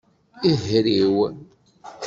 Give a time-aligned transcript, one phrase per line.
[0.49, 1.17] Ihriw.